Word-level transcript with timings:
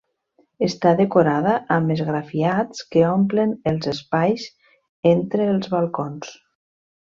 Està 0.67 0.93
decorada 1.01 1.53
amb 1.75 1.93
esgrafiats 1.95 2.87
que 2.97 3.05
omplen 3.11 3.53
els 3.73 3.93
espais 3.93 4.49
entre 5.15 5.49
els 5.53 5.71
balcons. 5.77 6.35